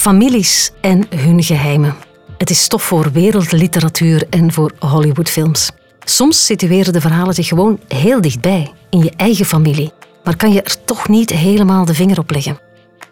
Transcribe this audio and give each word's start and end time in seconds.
Families 0.00 0.70
en 0.80 1.06
hun 1.16 1.42
geheimen. 1.42 1.94
Het 2.38 2.50
is 2.50 2.62
stof 2.62 2.82
voor 2.82 3.12
wereldliteratuur 3.12 4.26
en 4.30 4.52
voor 4.52 4.72
Hollywoodfilms. 4.78 5.70
Soms 6.04 6.44
situeren 6.44 6.92
de 6.92 7.00
verhalen 7.00 7.34
zich 7.34 7.48
gewoon 7.48 7.80
heel 7.88 8.20
dichtbij, 8.20 8.72
in 8.90 8.98
je 8.98 9.12
eigen 9.16 9.44
familie. 9.44 9.92
Maar 10.24 10.36
kan 10.36 10.52
je 10.52 10.62
er 10.62 10.84
toch 10.84 11.08
niet 11.08 11.30
helemaal 11.30 11.84
de 11.84 11.94
vinger 11.94 12.18
op 12.18 12.30
leggen? 12.30 12.58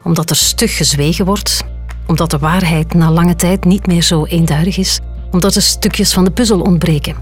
Omdat 0.02 0.30
er 0.30 0.36
stug 0.36 0.76
gezwegen 0.76 1.24
wordt, 1.24 1.64
omdat 2.06 2.30
de 2.30 2.38
waarheid 2.38 2.94
na 2.94 3.10
lange 3.10 3.36
tijd 3.36 3.64
niet 3.64 3.86
meer 3.86 4.02
zo 4.02 4.24
eenduidig 4.24 4.76
is, 4.76 5.00
omdat 5.30 5.54
er 5.54 5.62
stukjes 5.62 6.12
van 6.12 6.24
de 6.24 6.30
puzzel 6.30 6.60
ontbreken. 6.60 7.16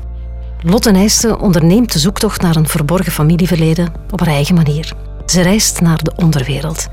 Lotte 0.62 0.91
Nijsten 0.91 1.41
onderneemt 1.41 1.93
de 1.93 1.98
zoektocht 1.98 2.41
naar 2.41 2.57
een 2.57 2.69
verborgen 2.69 3.12
familieverleden 3.12 3.93
op 4.11 4.21
haar 4.21 4.35
eigen 4.35 4.55
manier. 4.55 4.93
Ze 5.27 5.43
reist 5.43 5.80
naar 5.80 6.03
de 6.03 6.12
onderwereld 6.17 6.87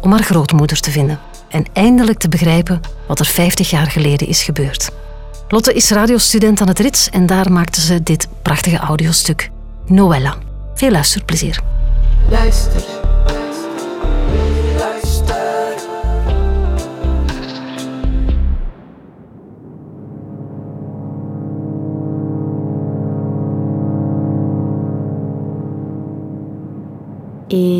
om 0.00 0.10
haar 0.10 0.22
grootmoeder 0.22 0.80
te 0.80 0.90
vinden 0.90 1.29
en 1.50 1.64
eindelijk 1.72 2.18
te 2.18 2.28
begrijpen 2.28 2.80
wat 3.06 3.18
er 3.18 3.26
50 3.26 3.70
jaar 3.70 3.86
geleden 3.90 4.26
is 4.26 4.42
gebeurd. 4.42 4.90
Lotte 5.48 5.72
is 5.72 5.90
radiostudent 5.90 6.60
aan 6.60 6.68
het 6.68 6.78
Rits 6.78 7.10
en 7.10 7.26
daar 7.26 7.52
maakte 7.52 7.80
ze 7.80 8.02
dit 8.02 8.28
prachtige 8.42 8.78
audiostuk, 8.78 9.50
Noella. 9.86 10.36
Veel 10.74 10.90
luisterplezier. 10.90 11.60
Luister. 12.30 12.82
Eén. 27.48 27.79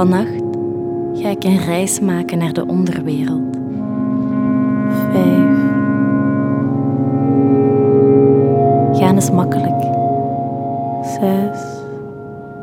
Vannacht 0.00 0.42
ga 1.14 1.28
ik 1.28 1.44
een 1.44 1.58
reis 1.58 2.00
maken 2.00 2.38
naar 2.38 2.52
de 2.52 2.66
onderwereld. 2.66 3.56
Vijf. 5.12 5.58
Gaan 8.92 9.16
is 9.16 9.30
makkelijk. 9.30 9.82
Zes. 11.02 11.62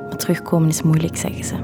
Maar 0.07 0.17
terugkomen 0.17 0.69
is 0.69 0.81
moeilijk, 0.81 1.15
zeggen 1.15 1.43
ze. 1.43 1.55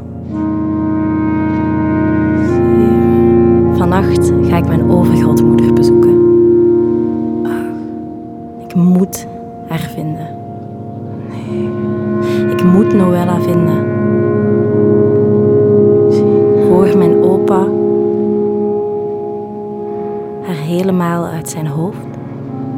Zeven. 2.45 3.75
Vannacht 3.77 4.31
ga 4.41 4.57
ik 4.57 4.67
mijn 4.67 4.89
overgrootmoeder 4.89 5.73
bezoeken. 5.73 6.17
Acht. 7.43 8.67
Ik 8.67 8.75
moet 8.75 9.27
haar 9.67 9.89
vinden. 9.95 10.27
Negen. 11.29 12.49
Ik 12.49 12.63
moet 12.63 12.93
Noella 12.93 13.39
vinden 13.39 13.92
opa 17.53 17.71
haar 20.45 20.55
helemaal 20.55 21.25
uit 21.25 21.49
zijn 21.49 21.67
hoofd 21.67 22.07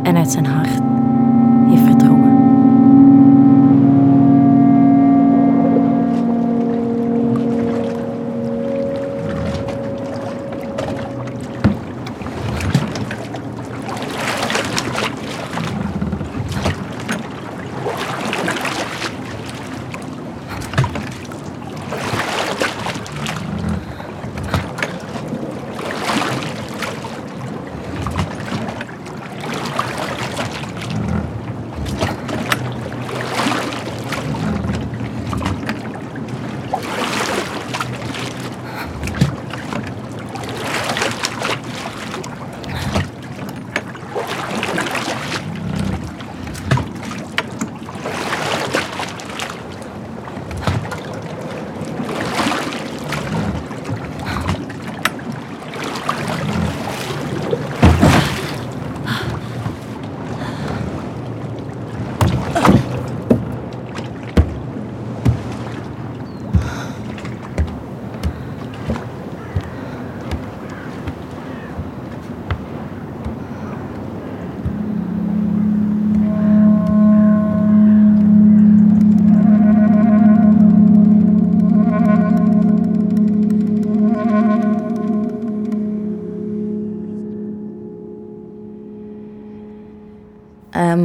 en 0.04 0.16
uit 0.18 0.32
zijn 0.32 0.46
hart 0.46 0.95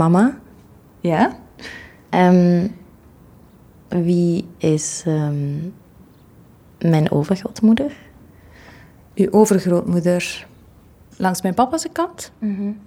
mama, 0.01 0.39
Ja? 1.01 1.37
ehm, 2.11 2.69
wie 3.89 4.49
is 4.59 5.03
ehm, 5.07 5.59
mijn 6.79 7.11
overgrootmoeder? 7.11 7.93
Uw 9.15 9.31
overgrootmoeder. 9.31 10.47
Langs 11.17 11.43
mijn 11.43 11.55
papa's 11.55 11.87
kant? 11.93 12.33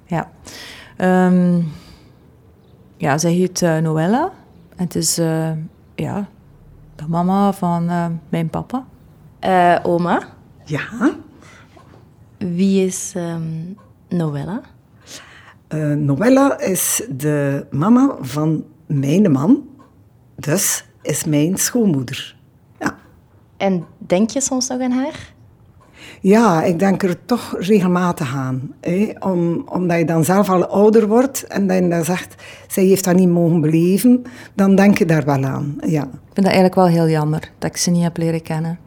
Ja. 0.06 0.32
Ehm, 0.98 1.62
ja, 2.98 3.18
zij 3.18 3.32
heet 3.32 3.62
eh, 3.62 3.78
Noella. 3.78 4.32
En 4.76 4.84
het 4.84 4.96
is 4.96 5.18
eh, 5.18 5.52
ja, 5.96 6.28
de 6.96 7.06
mama 7.08 7.54
van 7.54 7.90
eh, 7.90 8.06
mijn 8.30 8.50
papa. 8.50 8.86
Eh, 9.40 9.80
oma, 9.84 10.22
Ja, 10.66 10.82
wie 12.38 12.86
is 12.86 13.14
ehm, 13.16 13.74
Noella? 14.10 14.62
Eh, 15.74 15.92
Noella 15.92 16.60
is 16.60 17.08
de 17.10 17.66
mama 17.72 18.16
van 18.22 18.64
mijn 18.86 19.32
man. 19.32 19.64
Dus 20.36 20.86
is 21.02 21.24
mijn 21.24 21.58
schoonmoeder. 21.58 22.36
Ja. 22.80 22.96
En 23.58 23.86
denk 23.98 24.30
je 24.30 24.42
soms 24.42 24.68
nog 24.68 24.82
aan 24.82 24.92
haar? 24.92 25.34
Ja, 26.22 26.64
ik 26.64 26.80
denk 26.80 27.04
er 27.04 27.26
toch 27.26 27.56
regelmatig 27.60 28.36
aan. 28.36 28.74
Hè? 28.82 29.12
Om, 29.20 29.64
omdat 29.66 29.98
je 29.98 30.06
dan 30.06 30.24
zelf 30.24 30.50
al 30.50 30.66
ouder 30.66 31.08
wordt 31.08 31.48
en 31.48 31.68
dat 31.68 31.78
je 31.78 31.88
dan 31.88 32.04
zegt, 32.04 32.44
zij 32.68 32.84
heeft 32.84 33.04
dat 33.04 33.16
niet 33.16 33.30
mogen 33.30 33.62
beleven, 33.62 34.24
dan 34.54 34.76
denk 34.76 34.98
je 34.98 35.06
daar 35.06 35.26
wel 35.26 35.44
aan. 35.44 35.76
Ja. 35.80 36.04
Ik 36.04 36.10
vind 36.34 36.46
dat 36.46 36.46
eigenlijk 36.46 36.76
wel 36.76 36.88
heel 36.88 37.10
jammer 37.10 37.52
dat 37.58 37.70
ik 37.70 37.78
ze 37.78 37.92
niet 37.92 38.04
heb 38.04 38.18
leren 38.18 38.42
kennen. 38.42 38.80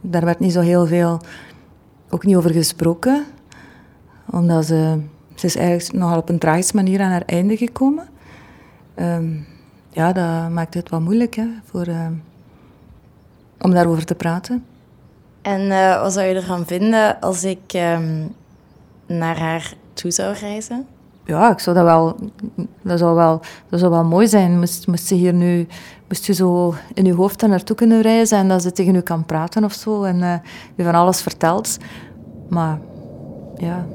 Daar 0.00 0.24
werd 0.24 0.38
niet 0.38 0.52
zo 0.52 0.60
heel 0.60 0.86
veel 0.86 1.20
ook 2.10 2.24
niet 2.24 2.36
over 2.36 2.50
gesproken. 2.50 3.24
Omdat 4.30 4.66
ze, 4.66 4.98
ze 5.42 5.48
is 5.48 5.56
eigenlijk 5.56 5.98
nogal 5.98 6.18
op 6.18 6.28
een 6.28 6.38
tragische 6.38 6.76
manier 6.76 7.00
aan 7.00 7.10
haar 7.10 7.22
einde 7.26 7.56
gekomen. 7.56 8.08
Ehm, 8.94 9.30
ja, 9.88 10.12
dat 10.12 10.50
maakt 10.50 10.74
het 10.74 10.90
wel 10.90 11.00
moeilijk 11.00 11.34
hè, 11.34 11.46
voor, 11.64 11.86
eh, 11.86 12.06
om 13.60 13.70
daarover 13.70 14.04
te 14.04 14.14
praten. 14.14 14.64
En 15.42 15.70
eh, 15.70 16.02
wat 16.02 16.12
zou 16.12 16.26
je 16.26 16.34
ervan 16.34 16.66
vinden 16.66 17.20
als 17.20 17.44
ik 17.44 17.72
ehm, 17.72 18.26
naar 19.06 19.38
haar 19.38 19.74
toe 19.92 20.10
zou 20.10 20.34
reizen? 20.34 20.86
Ja, 21.24 21.50
ik 21.50 21.58
zou 21.58 21.76
dat 21.76 21.84
wel... 21.84 22.16
Dat 22.82 22.98
zou 22.98 23.14
wel, 23.14 23.40
dat 23.68 23.80
zou 23.80 23.90
wel 23.90 24.04
mooi 24.04 24.26
zijn. 24.26 24.58
Moest, 24.58 24.86
moest 24.86 25.06
ze 25.06 25.14
hier 25.14 25.32
nu... 25.32 25.66
Moest 26.08 26.26
je 26.26 26.32
zo 26.32 26.74
in 26.94 27.04
je 27.04 27.14
hoofd 27.14 27.46
naartoe 27.46 27.76
kunnen 27.76 28.00
reizen 28.00 28.38
en 28.38 28.48
dat 28.48 28.62
ze 28.62 28.72
tegen 28.72 28.94
u 28.94 29.00
kan 29.00 29.26
praten 29.26 29.64
of 29.64 29.72
zo 29.72 30.02
en 30.02 30.22
eh, 30.22 30.34
u 30.76 30.84
van 30.84 30.94
alles 30.94 31.22
vertelt. 31.22 31.76
Maar 32.48 32.78
ja, 33.56 33.86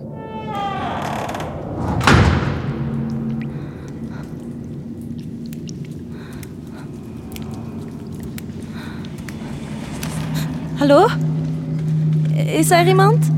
Hallo? 10.80 11.08
Is 12.36 12.72
er 12.72 12.86
iemand? 12.86 13.32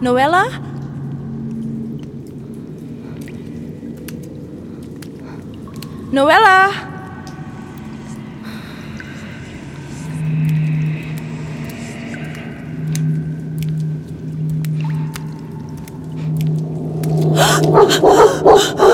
Noella? 0.00 0.46
Noella? 6.10 6.70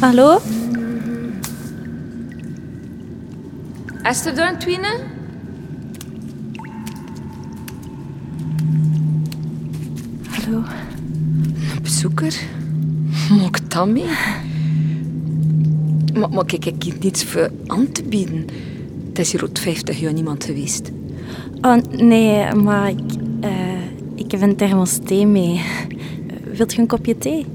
Hallo? 0.00 0.38
Is 4.02 4.26
er 4.26 4.38
een 4.38 4.58
twine? 4.58 5.00
Hallo? 10.30 10.62
Een 11.74 11.82
bezoeker? 11.82 12.40
Dat 13.68 13.88
mee? 13.88 14.04
Maar, 16.14 16.30
maar 16.30 16.44
kijk, 16.44 16.64
ik 16.64 16.82
heb 16.82 17.02
niets 17.02 17.24
voor 17.24 17.50
aan 17.66 17.92
te 17.92 18.02
bieden. 18.02 18.46
Het 19.08 19.18
is 19.18 19.32
hier 19.32 19.40
rond 19.40 19.58
50 19.58 20.00
jaar 20.00 20.12
niemand 20.12 20.44
geweest. 20.44 20.90
Oh, 21.60 21.76
nee, 21.90 22.54
maar 22.54 22.88
ik, 22.88 23.00
eh, 23.40 23.82
ik 24.14 24.30
heb 24.30 24.40
een 24.40 24.56
thermosthee 24.56 25.26
mee. 25.26 25.64
Wilt 26.54 26.74
je 26.74 26.80
een 26.80 26.86
kopje 26.86 27.18
thee? 27.18 27.46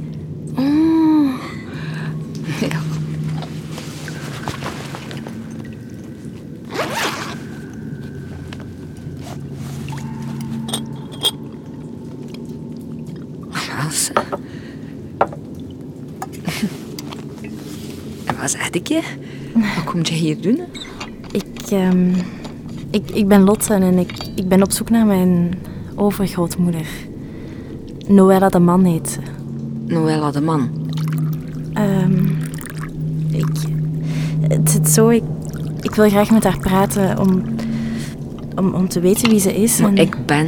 Ja. 2.70 2.80
Als... 18.42 18.56
Wat 18.74 18.82
ik 19.78 19.86
kom 19.86 20.00
je 20.04 20.14
hier 20.14 20.42
doen? 20.42 20.60
Ik, 21.32 21.72
ehm, 21.72 22.10
ik, 22.92 23.10
ik 23.12 23.28
ben 23.28 23.42
Lotte 23.42 23.74
en 23.74 23.98
ik, 23.98 24.12
ik 24.36 24.48
ben 24.48 24.64
op 24.64 24.72
zoek 24.72 24.90
naar 24.90 25.06
mijn 25.06 25.54
overgrootmoeder. 25.96 26.88
Noella 28.08 28.50
de 28.50 28.60
Man 28.60 28.84
heet 28.84 29.10
ze. 29.10 29.20
Noella 29.86 30.32
de 30.32 30.42
man. 30.42 30.70
Ehm, 31.74 32.26
ik, 33.32 33.46
het 34.48 34.70
zit 34.72 34.90
zo, 34.90 35.10
ik, 35.10 35.24
ik 35.82 35.96
wil 35.96 36.10
graag 36.10 36.32
met 36.32 36.44
haar 36.44 36.60
praten 36.60 37.20
om, 37.20 37.44
om, 38.56 38.74
om 38.74 38.88
te 38.88 39.00
weten 39.00 39.30
wie 39.30 39.40
ze 39.40 39.54
is. 39.62 39.78
Maar 39.80 39.90
en- 39.90 39.98
ik 39.98 40.26
ben 40.26 40.48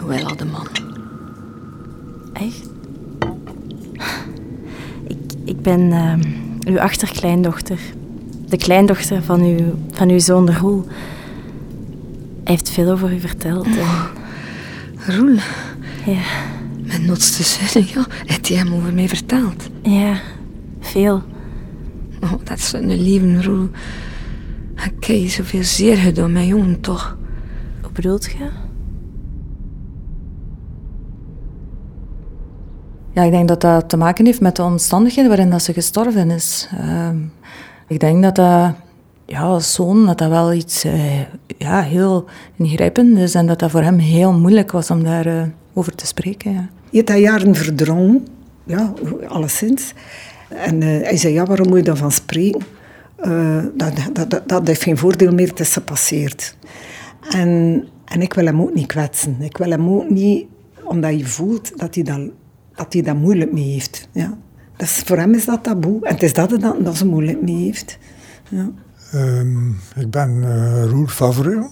Noella 0.00 0.34
de 0.34 0.44
man. 0.44 0.66
Echt? 2.32 2.68
Ik, 5.08 5.18
ik 5.44 5.62
ben 5.62 5.92
ehm, 5.92 6.20
uw 6.66 6.80
achterkleindochter. 6.80 7.78
De 8.48 8.56
kleindochter 8.56 9.22
van 9.22 9.40
uw, 9.42 9.74
van 9.90 10.08
uw 10.08 10.18
zoon 10.18 10.54
Roel. 10.54 10.86
Hij 12.44 12.54
heeft 12.54 12.70
veel 12.70 12.90
over 12.90 13.12
u 13.12 13.20
verteld. 13.20 13.66
En, 13.66 15.14
Roel, 15.14 15.36
ja, 16.06 16.22
mijn 16.86 17.04
notste 17.04 17.42
zoon, 17.42 17.84
ja. 17.94 18.06
Heeft 18.26 18.48
hij 18.48 18.56
hem 18.56 18.74
over 18.74 18.92
mij 18.92 19.08
verteld? 19.08 19.68
ja, 19.82 20.20
veel. 20.80 21.22
Oh, 22.20 22.32
dat 22.44 22.58
is 22.58 22.72
een 22.72 23.02
lieve 23.02 23.42
Roel. 23.42 23.68
Heb 24.74 25.04
je 25.04 25.28
zoveel 25.28 25.64
zeer 25.64 25.96
gedaan, 25.96 26.32
mijn 26.32 26.46
jongen, 26.46 26.80
toch? 26.80 27.16
Hoe 27.80 27.92
bedoelt 27.92 28.24
je? 28.24 28.65
Ja, 33.16 33.22
ik 33.22 33.30
denk 33.30 33.48
dat 33.48 33.60
dat 33.60 33.88
te 33.88 33.96
maken 33.96 34.24
heeft 34.24 34.40
met 34.40 34.56
de 34.56 34.62
omstandigheden 34.62 35.28
waarin 35.30 35.50
dat 35.50 35.62
ze 35.62 35.72
gestorven 35.72 36.30
is. 36.30 36.68
Ehm, 36.78 37.16
ik 37.88 38.00
denk 38.00 38.22
dat 38.22 38.34
dat, 38.34 38.74
ja, 39.26 39.40
als 39.40 39.72
zoon, 39.72 40.06
dat 40.06 40.18
dat 40.18 40.28
wel 40.28 40.52
iets 40.52 40.84
eh, 40.84 41.20
ja, 41.58 41.82
heel 41.82 42.24
ingrijpend 42.56 43.18
is 43.18 43.34
en 43.34 43.46
dat 43.46 43.58
dat 43.58 43.70
voor 43.70 43.82
hem 43.82 43.98
heel 43.98 44.32
moeilijk 44.32 44.72
was 44.72 44.90
om 44.90 45.04
daarover 45.04 45.52
over 45.74 45.94
te 45.94 46.06
spreken. 46.06 46.52
Ja. 46.52 46.68
Je 46.90 46.96
hebt 46.96 47.08
dat 47.08 47.18
jaren 47.18 47.54
verdrongen, 47.54 48.26
ja, 48.64 48.92
alleszins. 49.28 49.92
En 50.48 50.82
eh, 50.82 50.88
hij 50.88 51.16
zei, 51.16 51.32
ja, 51.32 51.44
waarom 51.44 51.68
moet 51.68 51.78
je 51.78 51.84
daarvan 51.84 52.12
spreken? 52.12 52.60
Eh, 53.16 53.64
dat, 53.74 53.92
dat, 54.12 54.30
dat, 54.30 54.48
dat 54.48 54.66
heeft 54.66 54.82
geen 54.82 54.98
voordeel 54.98 55.32
meer, 55.32 55.48
het 55.48 55.60
is. 56.10 56.56
En, 57.30 57.84
en 58.04 58.20
ik 58.20 58.34
wil 58.34 58.44
hem 58.44 58.60
ook 58.60 58.74
niet 58.74 58.86
kwetsen. 58.86 59.36
Ik 59.40 59.56
wil 59.56 59.70
hem 59.70 59.88
ook 59.88 60.10
niet, 60.10 60.46
omdat 60.84 61.18
je 61.18 61.26
voelt 61.26 61.78
dat 61.78 61.94
hij 61.94 62.04
dat, 62.04 62.20
dat, 62.76 62.92
hij 62.92 63.02
dat 63.02 63.16
moeilijk 63.16 63.52
mee 63.52 63.72
heeft. 63.72 64.08
Ja. 64.12 64.38
Dus 64.76 64.90
voor 64.90 65.16
hem 65.16 65.34
is 65.34 65.44
dat 65.44 65.62
taboe. 65.62 66.06
En 66.06 66.12
het 66.14 66.22
is 66.22 66.32
dat 66.32 66.50
hij 66.50 66.58
dat, 66.58 66.84
dat 66.84 66.96
ze 66.96 67.06
moeilijk 67.06 67.42
mee 67.42 67.64
heeft. 67.64 67.98
Ja. 68.48 68.70
Ehm, 69.12 69.70
ik 69.70 70.10
ben 70.10 70.44
eh 70.44 70.84
Roel 70.84 71.06
Favre. 71.06 71.68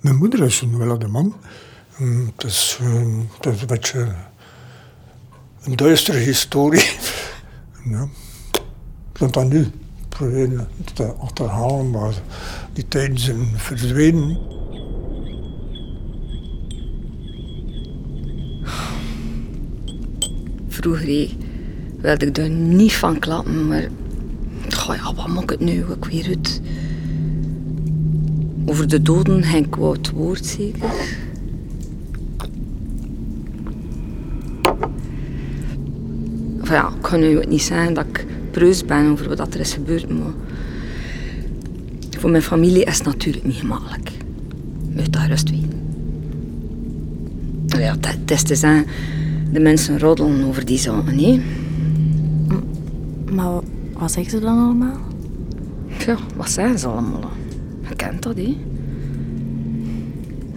Mijn 0.00 0.16
moeder 0.16 0.42
is 0.44 0.62
Noëlla 0.62 0.96
de 0.96 1.08
Man. 1.08 1.34
Ehm, 1.98 2.26
het, 2.26 2.44
is, 2.44 2.78
ehm, 2.80 3.18
het 3.36 3.46
is 3.54 3.60
een 3.60 3.66
beetje 3.66 4.14
een 5.62 5.76
duistere 5.76 6.18
historie. 6.18 6.84
ja. 7.92 8.02
Ik 9.12 9.18
vind 9.18 9.34
dat 9.34 9.48
nu 9.48 9.66
proberen 10.08 10.68
te 10.94 11.04
achterhalen, 11.04 11.90
maar 11.90 12.14
die 12.72 12.88
tijden 12.88 13.18
zijn 13.18 13.46
verdwenen. 13.56 14.38
Vroeger 20.72 21.28
wilde 22.00 22.26
ik 22.26 22.34
daar 22.34 22.50
niet 22.50 22.92
van 22.92 23.18
klappen, 23.18 23.66
maar... 23.66 23.88
Goh, 24.68 24.94
ja, 24.94 25.14
wat 25.14 25.26
maakt 25.26 25.50
het 25.50 25.60
nu 25.60 25.84
ook 25.84 26.04
weer? 26.04 26.36
Over 28.64 28.88
de 28.88 29.02
doden 29.02 29.42
geen 29.42 29.68
kwaad 29.68 30.10
woord, 30.10 30.46
zeker? 30.46 30.90
Ja, 36.64 36.88
ik 36.88 37.02
kan 37.02 37.20
nu 37.20 37.44
niet 37.48 37.62
zeggen 37.62 37.94
dat 37.94 38.04
ik 38.06 38.26
preus 38.50 38.84
ben 38.84 39.10
over 39.10 39.36
wat 39.36 39.54
er 39.54 39.60
is 39.60 39.72
gebeurd, 39.72 40.08
maar... 40.08 40.32
Voor 42.18 42.30
mijn 42.30 42.42
familie 42.42 42.84
is 42.84 42.98
het 42.98 43.06
natuurlijk 43.06 43.44
niet 43.44 43.56
gemakkelijk. 43.56 44.10
Moet 44.94 45.12
dat 45.12 45.26
rust 45.26 45.50
weten. 45.50 45.80
Ja, 47.66 47.96
het 48.00 48.30
is 48.30 48.42
te 48.42 48.54
zeggen, 48.54 48.84
de 49.52 49.60
mensen 49.60 49.98
roddelen 49.98 50.44
over 50.44 50.64
die 50.64 50.78
zaken, 50.78 51.18
hè. 51.18 51.40
Maar 53.34 53.60
wat 53.92 54.12
zeggen 54.12 54.30
ze 54.30 54.40
dan 54.40 54.58
allemaal? 54.58 54.96
Ja, 56.06 56.16
wat 56.36 56.50
zijn 56.50 56.78
ze 56.78 56.86
allemaal? 56.86 57.30
Je 57.88 57.94
kent 57.96 58.22
dat, 58.22 58.36
hè? 58.36 58.56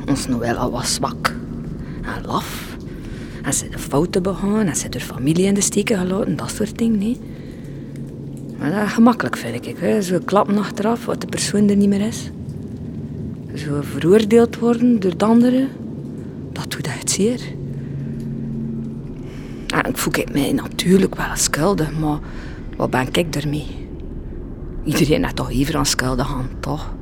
Ons 0.09 0.27
Noëlla 0.27 0.69
was 0.69 0.93
zwak 0.93 1.35
en 2.01 2.25
laf. 2.25 2.77
En 3.43 3.53
ze 3.53 3.69
de 3.69 3.79
fouten 3.79 4.23
begaan 4.23 4.65
en 4.65 4.75
ze 4.75 4.87
haar 4.91 5.01
familie 5.01 5.45
in 5.45 5.53
de 5.53 5.61
steken 5.61 5.97
gelaten, 5.97 6.35
dat 6.35 6.49
soort 6.49 6.77
dingen, 6.77 7.01
hè. 7.01 7.17
Maar 8.57 8.71
dat 8.71 8.83
is 8.85 8.93
gemakkelijk, 8.93 9.37
vind 9.37 9.65
ik. 9.65 9.77
Hè. 9.77 10.01
Zo 10.01 10.19
klappen 10.25 10.57
achteraf, 10.57 11.05
wat 11.05 11.21
de 11.21 11.27
persoon 11.27 11.69
er 11.69 11.75
niet 11.75 11.89
meer 11.89 12.07
is. 12.07 12.29
Zo 13.53 13.81
veroordeeld 13.81 14.59
worden 14.59 14.99
door 14.99 15.17
de 15.17 15.25
anderen, 15.25 15.67
dat 16.51 16.71
doet 16.71 16.87
echt 16.87 17.09
zeer. 17.09 17.39
En 19.75 19.89
ik 19.89 19.97
voel 19.97 20.13
ik 20.17 20.33
mij 20.33 20.51
natuurlijk 20.51 21.15
wel 21.15 21.25
schuldig, 21.33 21.99
maar 21.99 22.19
wat 22.77 22.89
ben 22.89 23.07
ik 23.11 23.35
ermee? 23.35 23.87
Iedereen 24.83 25.23
heeft 25.23 25.35
toch 25.35 25.51
even 25.51 25.75
aan 25.75 25.85
schuldig 25.85 26.33
aan, 26.33 26.49
toch? 26.59 26.93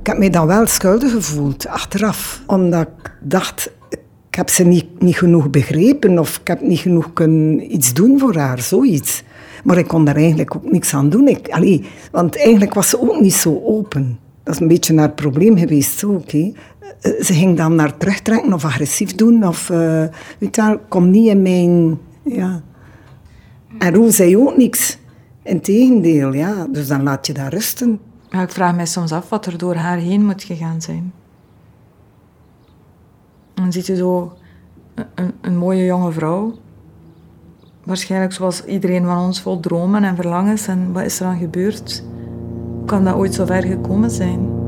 Ik 0.00 0.06
heb 0.06 0.18
mij 0.18 0.30
dan 0.30 0.46
wel 0.46 0.66
schuldig 0.66 1.10
gevoeld, 1.10 1.66
achteraf. 1.66 2.42
Omdat 2.46 2.80
ik 2.80 3.16
dacht, 3.20 3.72
ik 4.28 4.34
heb 4.34 4.48
ze 4.48 4.64
niet, 4.64 5.00
niet 5.00 5.16
genoeg 5.16 5.50
begrepen 5.50 6.18
of 6.18 6.38
ik 6.38 6.46
heb 6.46 6.60
niet 6.60 6.78
genoeg 6.78 7.12
kunnen 7.12 7.74
iets 7.74 7.94
doen 7.94 8.18
voor 8.18 8.36
haar, 8.36 8.60
zoiets. 8.60 9.22
Maar 9.64 9.78
ik 9.78 9.88
kon 9.88 10.04
daar 10.04 10.16
eigenlijk 10.16 10.56
ook 10.56 10.70
niks 10.72 10.94
aan 10.94 11.08
doen. 11.08 11.28
Ik, 11.28 11.84
want 12.12 12.36
eigenlijk 12.36 12.74
was 12.74 12.88
ze 12.88 13.00
ook 13.00 13.20
niet 13.20 13.34
zo 13.34 13.62
open. 13.64 14.18
Dat 14.42 14.54
is 14.54 14.60
een 14.60 14.68
beetje 14.68 15.00
het 15.00 15.14
probleem 15.14 15.58
geweest, 15.58 15.98
zo. 15.98 16.22
Eh, 16.26 16.52
Ze 17.00 17.32
ging 17.32 17.56
dan 17.56 17.74
naar 17.74 17.96
terugtrekken 17.96 18.52
of 18.52 18.64
agressief 18.64 19.14
doen. 19.14 19.46
Of, 19.46 19.68
wel, 19.68 20.78
kom 20.88 21.10
niet 21.10 21.28
in 21.28 21.42
mijn... 21.42 21.98
Ja. 22.22 22.62
En 23.78 23.94
Roel 23.94 24.10
zei 24.10 24.36
ook 24.36 24.56
niks. 24.56 24.98
Integendeel, 25.42 26.32
ja. 26.32 26.66
Dus 26.70 26.88
dan 26.88 27.02
laat 27.02 27.26
je 27.26 27.32
daar 27.32 27.50
rusten. 27.52 28.00
Ik 28.30 28.50
vraag 28.50 28.74
mij 28.74 28.86
soms 28.86 29.12
af 29.12 29.28
wat 29.28 29.46
er 29.46 29.58
door 29.58 29.74
haar 29.74 29.98
heen 29.98 30.24
moet 30.24 30.42
gegaan 30.42 30.82
zijn. 30.82 31.12
Dan 33.54 33.72
ziet 33.72 33.86
je 33.86 33.96
zo 33.96 34.32
een, 35.14 35.32
een 35.40 35.56
mooie 35.56 35.84
jonge 35.84 36.12
vrouw. 36.12 36.54
Waarschijnlijk 37.84 38.32
zoals 38.32 38.64
iedereen 38.64 39.04
van 39.04 39.18
ons 39.18 39.40
vol 39.40 39.60
dromen 39.60 40.04
en 40.04 40.16
verlangens. 40.16 40.66
En 40.66 40.92
wat 40.92 41.04
is 41.04 41.20
er 41.20 41.26
dan 41.26 41.38
gebeurd? 41.38 42.04
Kan 42.90 43.04
dat 43.04 43.14
ooit 43.14 43.34
zo 43.34 43.44
ver 43.44 43.62
gekomen 43.62 44.10
zijn? 44.10 44.59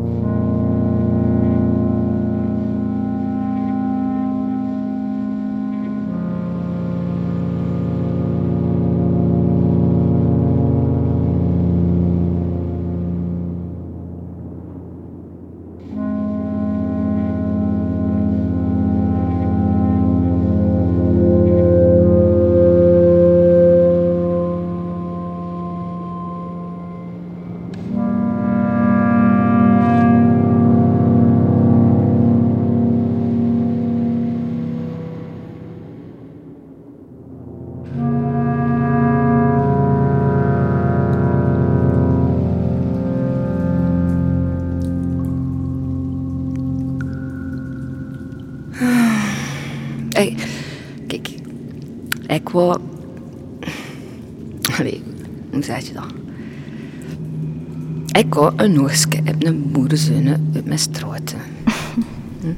Ik 58.33 58.39
wou 58.39 58.53
een 58.57 58.81
oogstje 58.81 59.19
op 59.19 59.45
een 59.45 59.71
boerenzoon 59.73 60.29
uit 60.55 60.67
mijn 60.67 60.79
straat. 60.79 61.35
Hm? 62.41 62.53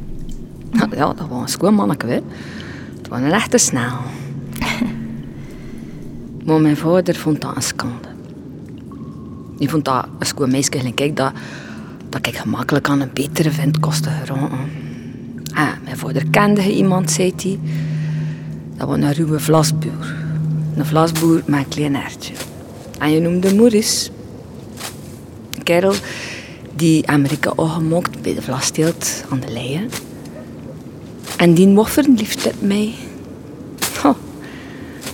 Nou, 0.70 0.96
Ja, 0.96 1.06
dat 1.06 1.28
was 1.28 1.40
een 1.42 1.48
schoon 1.48 1.74
manneke, 1.74 2.06
hè. 2.06 2.20
Het 2.96 3.08
was 3.08 3.18
een 3.18 3.32
echte 3.32 3.58
snel. 3.58 3.92
Maar 6.44 6.60
mijn 6.60 6.76
vader 6.76 7.14
vond 7.14 7.40
dat 7.40 7.56
een 7.56 7.62
schande. 7.62 8.08
Die 9.58 9.68
vond 9.70 9.84
dat 9.84 10.06
een 10.18 10.26
schoon 10.26 10.50
meisje 10.50 10.70
gelijk 10.70 11.00
ik, 11.00 11.16
dat, 11.16 11.32
dat 12.08 12.26
ik 12.26 12.36
gemakkelijk 12.36 12.88
aan 12.88 13.00
een 13.00 13.10
betere 13.12 13.50
vent 13.50 13.80
kostte 13.80 14.08
geraken. 14.08 14.58
Ah, 15.54 15.68
mijn 15.84 15.98
vader 15.98 16.26
kende 16.30 16.74
iemand, 16.74 17.10
zei 17.10 17.32
hij. 17.36 17.58
Dat 18.76 18.88
was 18.88 18.96
een 18.96 19.12
ruwe 19.12 19.40
vlasboer. 19.40 20.14
Een 20.76 20.86
vlasboer 20.86 21.42
met 21.46 21.58
een 21.58 21.68
klein 21.68 21.96
hertje. 21.96 22.34
En 22.98 23.10
je 23.10 23.20
noemde 23.20 23.54
Maurice. 23.54 24.13
Kerel 25.64 25.94
die 26.76 27.08
Amerika 27.08 27.52
aangemokt 27.56 28.22
bij 28.22 28.34
de 28.34 28.42
vlasteelt 28.42 29.24
aan 29.28 29.40
de 29.40 29.52
leien. 29.52 29.88
En 31.36 31.54
die 31.54 31.74
was 31.74 31.90
verliefd 31.90 32.46
op 32.46 32.60
mij. 32.60 32.94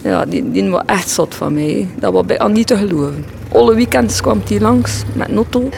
Ja, 0.03 0.25
die, 0.25 0.51
die 0.51 0.71
was 0.71 0.83
echt 0.87 1.11
zot 1.11 1.35
van 1.35 1.55
mij. 1.55 1.89
Dat 1.99 2.13
was 2.13 2.25
bijna 2.25 2.47
niet 2.47 2.67
te 2.67 2.77
geloven. 2.77 3.25
Alle 3.53 3.75
weekends 3.75 4.21
kwam 4.21 4.41
hij 4.49 4.61
langs 4.61 5.03
met 5.15 5.29
Notto. 5.29 5.69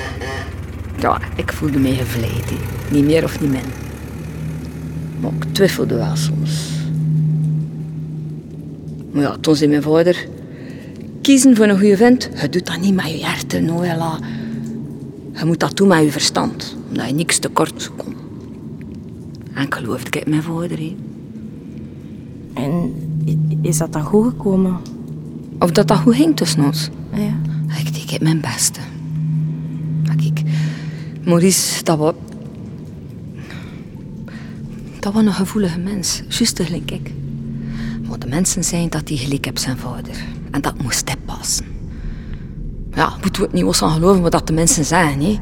Ja, 0.98 1.20
ik 1.36 1.52
voelde 1.52 1.78
mij 1.78 1.94
gevleid. 1.94 2.52
Niet 2.90 3.04
meer 3.04 3.24
of 3.24 3.40
niet 3.40 3.50
min. 3.50 3.60
Maar 5.20 5.30
ik 5.32 5.44
twijfelde 5.52 5.94
wel 5.94 6.16
soms. 6.16 6.70
Maar 9.12 9.22
ja, 9.22 9.36
toen 9.40 9.56
zei 9.56 9.70
mijn 9.70 9.82
vader... 9.82 10.26
Kiezen 11.22 11.56
voor 11.56 11.66
een 11.66 11.78
goede 11.78 11.96
vent, 11.96 12.28
je 12.40 12.48
doet 12.48 12.66
dat 12.66 12.80
niet 12.80 12.94
met 12.94 13.10
je 13.10 13.24
hart, 13.24 13.60
Noella. 13.60 14.18
Je 15.38 15.44
moet 15.44 15.60
dat 15.60 15.76
doen 15.76 15.88
met 15.88 16.04
je 16.04 16.10
verstand, 16.12 16.76
omdat 16.88 17.08
je 17.08 17.14
niks 17.14 17.38
tekort 17.38 17.82
zou 17.82 17.94
komen. 17.96 18.16
En 19.52 19.62
ik 19.62 19.74
geloofde 19.74 20.18
ik 20.18 20.26
mijn 20.26 20.42
vader. 20.42 20.78
hè. 20.78 20.96
En 22.54 22.94
is 23.62 23.78
dat 23.78 23.92
dan 23.92 24.02
goed 24.02 24.28
gekomen? 24.28 24.76
Of 25.58 25.70
dat 25.70 25.88
dat 25.88 25.98
goed 25.98 26.14
ging 26.14 26.36
tussen 26.36 26.64
ons. 26.64 26.88
Ja. 27.14 27.36
Ik 27.78 27.94
deed 27.94 28.10
het 28.10 28.22
mijn 28.22 28.40
beste. 28.40 28.80
Kijk, 30.16 30.42
Maurice, 31.24 31.84
dat 31.84 31.98
was... 31.98 32.14
Dat 34.98 35.12
was 35.12 35.24
een 35.24 35.32
gevoelige 35.32 35.78
mens, 35.78 36.22
juist 36.28 36.62
gelijk 36.62 36.90
ik. 36.90 37.12
Maar 38.08 38.18
de 38.18 38.26
mensen 38.26 38.64
zijn 38.64 38.88
dat 38.88 39.08
hij 39.08 39.18
gelijk 39.18 39.44
heb 39.44 39.58
zijn 39.58 39.76
vader. 39.76 40.24
En 40.50 40.60
dat 40.60 40.82
moest. 40.82 41.01
Ja, 42.94 43.16
moeten 43.20 43.40
we 43.40 43.46
het 43.46 43.52
niet 43.52 43.64
ons 43.64 43.82
aan 43.82 43.90
geloven 43.90 44.22
wat 44.22 44.32
dat 44.32 44.46
de 44.46 44.52
mensen 44.52 44.84
zeggen, 44.84 45.20
hè. 45.20 45.38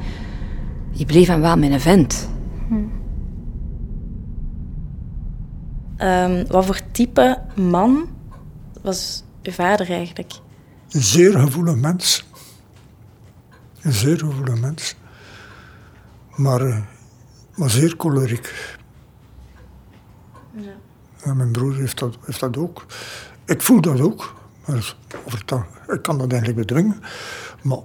Die 0.93 1.07
bleef 1.07 1.27
hem 1.27 1.41
wel 1.41 1.57
mijn 1.57 1.81
vent. 1.81 2.29
Ehm, 5.97 6.45
wat 6.47 6.67
voor 6.67 6.81
type 6.93 7.39
man 7.55 8.09
was 8.83 9.25
uw 9.43 9.53
vader 9.53 9.91
eigenlijk? 9.91 10.33
Een 10.91 11.03
zeer 11.03 11.39
gevoelig 11.39 11.77
mens. 11.77 12.27
Een 13.81 13.93
zeer 13.93 14.19
gevoelig 14.19 14.61
mens. 14.61 14.97
Maar, 16.37 16.61
eh, 16.61 16.79
maar 17.55 17.71
zeer 17.71 17.95
choleriek. 17.99 18.79
En 21.23 21.37
mijn 21.37 21.51
broer 21.51 21.75
heeft 21.77 21.99
dat, 21.99 22.17
heeft 22.25 22.41
dat 22.41 22.57
ook. 22.57 22.87
Ik 23.45 23.63
voel 23.63 23.81
dat 23.81 24.01
ook. 24.01 24.35
Over 25.27 25.43
dat, 25.45 25.63
ik 25.89 26.03
kan 26.03 26.19
dat 26.19 26.33
eigenlijk 26.33 26.67
bedwingen. 26.67 27.03
Maar 27.63 27.79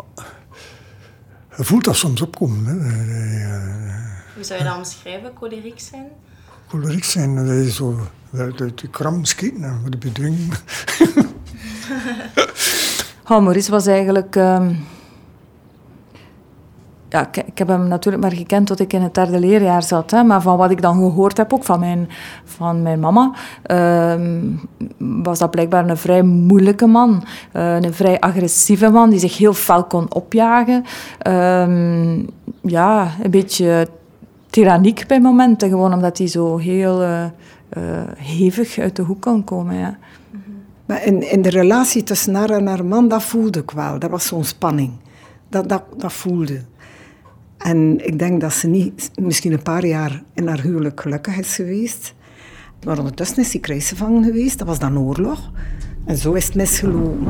je 1.57 1.63
voelt 1.63 1.83
dat 1.83 1.95
soms 1.95 2.21
opkomen. 2.21 2.65
Hè. 2.65 2.75
Eh, 2.75 4.33
Hoe 4.35 4.43
zou 4.43 4.59
je 4.59 4.65
dat 4.65 4.77
omschrijven, 4.77 5.31
choleriek 5.37 5.79
zijn? 5.79 6.07
Choleriek 6.67 7.03
zijn, 7.03 7.35
dat 7.35 7.47
is 7.47 7.75
zo 7.75 7.99
uit 8.33 8.61
uit 8.61 8.79
de 8.79 8.89
kram 8.89 9.25
schieten 9.25 9.81
de 9.89 9.97
bedwingen. 9.97 10.49
Oh, 13.27 13.41
Maurice 13.43 13.71
was 13.71 13.87
eigenlijk... 13.87 14.35
ehm, 14.35 14.75
Ja, 17.09 17.27
ik, 17.45 17.57
heb 17.57 17.67
hem 17.67 17.87
natuurlijk 17.87 18.23
maar 18.23 18.33
gekend 18.33 18.67
tot 18.67 18.79
ik 18.79 18.93
in 18.93 19.01
het 19.01 19.13
derde 19.13 19.39
leerjaar 19.39 19.83
zat. 19.83 20.11
Hè, 20.11 20.23
maar 20.23 20.41
van 20.41 20.57
wat 20.57 20.71
ik 20.71 20.81
dan 20.81 20.95
gehoord 20.95 21.37
heb, 21.37 21.53
ook 21.53 21.63
van 21.63 21.79
mijn, 21.79 22.09
van 22.43 22.81
mijn 22.81 22.99
mama, 22.99 23.31
ehm, 23.63 24.41
was 24.97 25.39
dat 25.39 25.51
blijkbaar 25.51 25.89
een 25.89 25.97
vrij 25.97 26.21
moeilijke 26.21 26.85
man. 26.85 27.23
Eh, 27.51 27.75
een 27.75 27.93
vrij 27.93 28.19
agressieve 28.19 28.89
man, 28.89 29.09
die 29.09 29.19
zich 29.19 29.37
heel 29.37 29.53
fel 29.53 29.83
kon 29.83 30.13
opjagen. 30.13 30.83
Ehm, 31.19 32.19
ja, 32.61 33.11
een 33.23 33.31
beetje 33.31 33.87
tyranniek 34.49 35.07
bij 35.07 35.21
momenten, 35.21 35.69
gewoon 35.69 35.93
omdat 35.93 36.17
hij 36.17 36.27
zo 36.27 36.57
heel 36.57 37.01
eh, 37.01 37.23
eh, 37.23 37.31
hevig 38.17 38.77
uit 38.77 38.95
de 38.95 39.01
hoek 39.01 39.21
kon 39.21 39.43
komen. 39.43 39.75
Ja. 39.75 39.97
Maar 40.85 41.05
in, 41.05 41.31
in 41.31 41.41
de 41.41 41.49
relatie 41.49 42.03
tussen 42.03 42.35
haar 42.35 42.49
en 42.49 42.67
haar 42.67 42.85
man, 42.85 43.07
dat 43.07 43.23
voelde 43.23 43.59
ik 43.59 43.71
wel. 43.71 43.99
Dat 43.99 44.09
was 44.09 44.25
zo'n 44.27 44.43
spanning. 44.43 44.91
Dat, 45.49 45.69
dat, 45.69 45.83
dat 45.97 46.13
voelde. 46.13 46.61
En 47.65 48.07
ik 48.07 48.19
denk 48.19 48.41
dat 48.41 48.53
ze 48.53 48.67
niet, 48.67 49.11
misschien 49.21 49.51
een 49.51 49.61
paar 49.61 49.85
jaar 49.85 50.23
in 50.33 50.47
haar 50.47 50.61
huwelijk 50.61 51.01
gelukkig 51.01 51.37
is 51.37 51.55
geweest. 51.55 52.13
Maar 52.83 52.97
ondertussen 52.97 53.37
is 53.37 53.51
ze 53.51 53.59
krijgsgevangen 53.59 54.23
geweest. 54.23 54.57
Dat 54.57 54.67
was 54.67 54.79
dan 54.79 54.99
oorlog. 54.99 55.51
En 56.05 56.17
zo 56.17 56.33
is 56.33 56.45
het 56.45 56.55
misgelopen. 56.55 57.27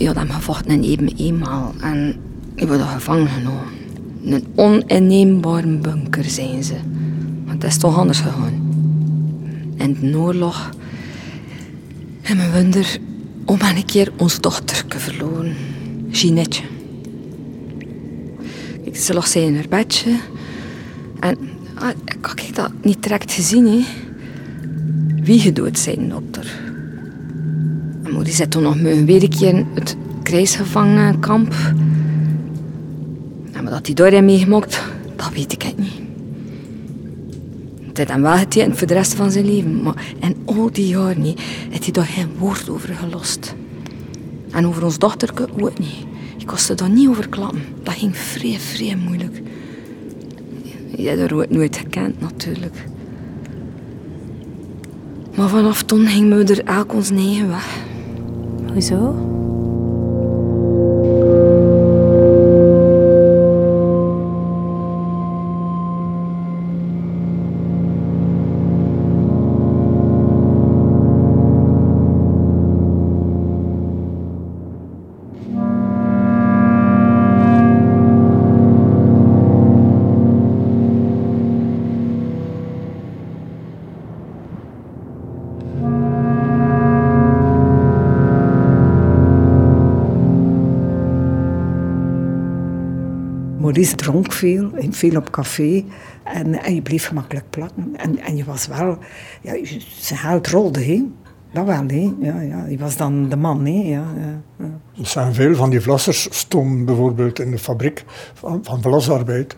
Je 0.00 0.06
had 0.06 0.16
hem 0.16 0.30
gevochten 0.30 0.70
in 0.70 0.82
even 0.82 1.16
eenmaal. 1.16 1.74
En 1.80 2.16
je 2.56 2.66
wordt 2.66 2.82
gevangen 2.82 3.28
genomen. 3.28 3.64
Een 4.24 4.46
oninneembare 4.54 5.66
bunker 5.66 6.24
zijn 6.24 6.64
ze. 6.64 6.74
Maar 7.44 7.54
het 7.54 7.64
is 7.64 7.76
toch 7.76 7.98
anders 7.98 8.20
gegaan. 8.20 8.68
In 9.76 9.96
de 10.00 10.18
oorlog 10.18 10.70
en 12.22 12.36
mijn 12.36 12.52
wonder 12.52 12.98
om 13.44 13.58
een 13.60 13.84
keer 13.84 14.12
ons 14.16 14.40
dochter 14.40 14.86
te 14.86 14.98
verloren. 14.98 15.56
Jeanette. 16.10 16.60
Ik, 18.82 18.96
ze 18.96 19.14
lag 19.14 19.34
in 19.34 19.54
haar 19.54 19.68
bedje. 19.68 20.16
En 21.20 21.38
ah, 21.74 21.88
ik 22.04 22.18
had 22.20 22.40
ik 22.40 22.54
dat 22.54 22.72
niet 22.82 23.02
direct 23.02 23.32
gezien. 23.32 23.84
Wie 25.22 25.40
gedood 25.40 25.78
zijn, 25.78 26.08
dokter. 26.08 26.69
En 28.10 28.16
moeder 28.16 28.34
zit 28.34 28.50
toen 28.50 28.62
nog 28.62 28.80
weer 28.80 29.22
een 29.22 29.28
keer 29.28 29.48
in 29.48 29.66
het 29.74 29.96
krijgsgevangenkamp. 30.22 31.52
En 33.52 33.62
maar 33.62 33.72
dat 33.72 33.86
hij 33.86 33.94
daar 33.94 34.10
heeft 34.10 34.22
meegemaakt, 34.22 34.82
dat 35.16 35.30
weet 35.32 35.52
ik 35.52 35.64
niet. 35.76 35.92
Het 37.86 37.96
heeft 37.96 38.10
hem 38.10 38.22
wel 38.22 38.36
getekend 38.36 38.78
voor 38.78 38.86
de 38.86 38.94
rest 38.94 39.14
van 39.14 39.30
zijn 39.30 39.44
leven. 39.44 39.82
Maar 39.82 40.14
in 40.20 40.36
al 40.44 40.72
die 40.72 40.86
jaren 40.86 41.22
niet, 41.22 41.40
heeft 41.70 41.84
hij 41.84 41.92
daar 41.92 42.04
geen 42.04 42.28
woord 42.38 42.70
over 42.70 42.94
gelost. 42.94 43.54
En 44.50 44.66
over 44.66 44.84
ons 44.84 44.98
dochter 44.98 45.30
ook 45.60 45.78
niet. 45.78 46.06
Ik 46.38 46.46
kon 46.46 46.58
ze 46.58 46.74
daar 46.74 46.90
niet 46.90 47.08
over 47.08 47.28
klappen. 47.28 47.62
Dat 47.82 47.94
ging 47.94 48.16
vrij, 48.16 48.58
vrij 48.58 48.96
moeilijk. 48.96 49.40
Je 50.96 51.08
hebt 51.08 51.30
haar 51.30 51.46
nooit 51.48 51.76
gekend, 51.76 52.20
natuurlijk. 52.20 52.84
Maar 55.36 55.48
vanaf 55.48 55.82
toen 55.82 56.06
ging 56.06 56.34
we 56.34 56.44
er 56.44 56.64
elk 56.64 56.94
ons 56.94 57.10
eigen 57.10 57.48
weg. 57.48 57.88
Wieso? 58.72 59.39
Maurice 93.70 93.96
dronk 93.96 94.32
veel, 94.32 94.70
veel 94.90 95.16
op 95.16 95.30
café 95.30 95.84
en, 96.24 96.62
en 96.62 96.74
je 96.74 96.82
bleef 96.82 97.06
gemakkelijk 97.06 97.50
plakken. 97.50 97.96
En, 97.96 98.18
en 98.18 98.36
je 98.36 98.44
was 98.44 98.66
wel, 98.66 98.98
ja, 99.40 99.54
zijn 100.00 100.44
rolde, 100.44 100.84
hè. 100.84 101.02
Dat 101.52 101.66
wel, 101.66 101.86
hè. 101.86 102.12
Ja, 102.20 102.40
ja. 102.40 102.66
Je 102.66 102.78
was 102.78 102.96
dan 102.96 103.28
de 103.28 103.36
man, 103.36 103.66
hè. 103.66 103.82
Ja, 103.82 104.04
Er 104.98 105.06
zijn 105.06 105.34
veel 105.34 105.54
van 105.54 105.70
die 105.70 105.80
vlassers 105.80 106.28
stonden 106.30 106.84
bijvoorbeeld 106.84 107.38
in 107.38 107.50
de 107.50 107.58
fabriek 107.58 108.04
van, 108.34 108.60
van 108.62 108.82
vlasarbeid. 108.82 109.56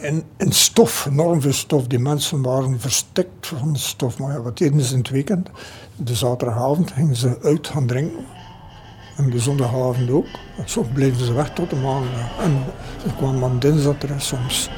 In, 0.00 0.22
in 0.36 0.52
stof, 0.52 1.06
enorm 1.10 1.40
veel 1.40 1.52
stof. 1.52 1.86
Die 1.86 1.98
mensen 1.98 2.42
waren 2.42 2.80
verstikt 2.80 3.46
van 3.46 3.76
stof. 3.76 4.18
Maar 4.18 4.42
wat 4.42 4.58
deden 4.58 4.80
ze 4.80 4.92
in 4.92 4.98
het 4.98 5.10
weekend? 5.10 5.50
De 5.96 6.14
zaterdagavond 6.14 6.90
gingen 6.90 7.16
ze 7.16 7.38
uit 7.42 7.68
gaan 7.68 7.86
drinken. 7.86 8.24
En 9.16 9.30
de 9.30 9.38
zondagavond 9.38 10.10
ook. 10.10 10.26
Soms 10.64 10.88
bleven 10.92 11.24
ze 11.24 11.32
weg 11.32 11.50
tot 11.50 11.70
de 11.70 11.76
maandag. 11.76 12.38
En 12.40 12.64
ze 13.02 13.14
kwamen 13.16 13.40
dan 13.40 13.58
dinsdag 13.58 13.94
terug 13.98 14.22
soms. 14.22 14.70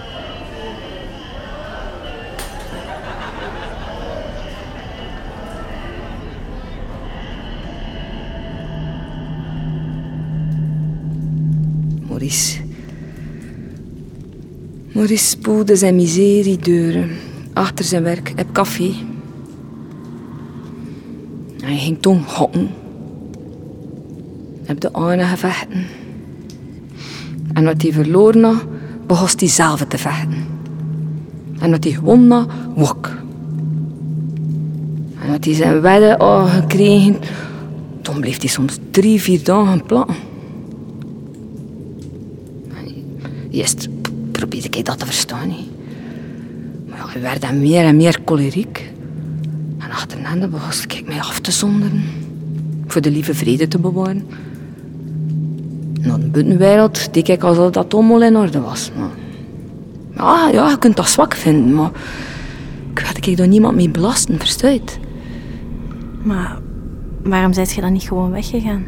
Maurice. 12.08 12.60
Maurice 14.92 15.26
spoelde 15.26 15.76
zijn 15.76 15.94
miseriedeuren 15.94 17.10
achter 17.52 17.84
zijn 17.84 18.02
werk 18.02 18.32
op 18.38 18.52
café. 18.52 18.94
Hij 21.62 21.76
ging 21.76 22.02
toen 22.02 22.24
gokken 22.24 22.70
op 24.68 24.80
de 24.80 24.90
ene 24.94 25.24
gevechten. 25.24 25.84
En 27.52 27.64
wat 27.64 27.82
hij 27.82 27.92
verloren 27.92 28.44
had, 28.44 28.64
begon 29.06 29.28
hij 29.36 29.48
zelf 29.48 29.84
te 29.88 29.98
vechten. 29.98 30.44
En 31.58 31.70
wat 31.70 31.84
hij 31.84 31.92
gewonnen 31.92 32.38
had, 32.38 32.48
wok. 32.74 33.10
En 35.22 35.30
wat 35.30 35.44
hij 35.44 35.54
zijn 35.54 35.80
wedden 35.80 36.18
al 36.18 36.46
gekregen, 36.46 37.16
toen 38.02 38.20
bleef 38.20 38.40
hij 38.40 38.48
soms 38.48 38.78
drie, 38.90 39.20
vier 39.20 39.44
dagen 39.44 39.82
platten. 39.82 40.16
Eerst 43.50 43.88
probeerde 44.32 44.68
ik 44.68 44.84
dat 44.84 44.98
te 44.98 45.04
verstaan. 45.04 45.48
Maar 46.88 47.10
ja, 47.14 47.20
werd 47.20 47.40
dan 47.40 47.60
meer 47.60 47.84
en 47.84 47.96
meer 47.96 48.18
choleriek. 48.24 48.92
En 49.78 49.90
achterna 49.90 50.48
begon 50.48 50.70
ik 50.88 51.06
mij 51.06 51.20
af 51.20 51.40
te 51.40 51.50
zonderen. 51.50 52.04
Voor 52.86 53.00
de 53.00 53.10
lieve 53.10 53.34
vrede 53.34 53.68
te 53.68 53.78
bewaren. 53.78 54.26
Naar 56.06 56.20
de 56.20 56.26
buitenwereld 56.26 57.14
deed 57.14 57.28
ik 57.28 57.42
alsof 57.42 57.70
dat 57.70 57.94
allemaal 57.94 58.22
in 58.22 58.36
orde 58.36 58.60
was. 58.60 58.90
Maar, 58.96 59.10
ja, 60.14 60.48
ja, 60.48 60.70
je 60.70 60.78
kunt 60.78 60.96
dat 60.96 61.08
zwak 61.08 61.34
vinden, 61.34 61.74
maar 61.74 61.90
ik 62.90 62.98
had 62.98 63.26
ik 63.26 63.36
door 63.36 63.46
niemand 63.46 63.76
mee 63.76 63.90
belasten, 63.90 64.38
verstuit. 64.38 64.98
Maar 66.22 66.58
waarom 67.22 67.52
zijt 67.52 67.72
je 67.72 67.80
dan 67.80 67.92
niet 67.92 68.08
gewoon 68.08 68.30
weggegaan? 68.30 68.84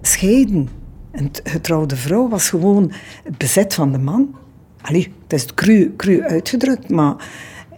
Scheiden. 0.00 0.68
Een 1.12 1.30
getrouwde 1.44 1.96
vrouw 1.96 2.28
was 2.28 2.48
gewoon 2.48 2.92
het 3.24 3.38
bezet 3.38 3.74
van 3.74 3.92
de 3.92 3.98
man. 3.98 4.34
Allee, 4.80 5.12
het 5.22 5.32
is 5.32 5.54
cru, 5.54 5.94
cru 5.96 6.22
uitgedrukt, 6.22 6.88
maar 6.88 7.14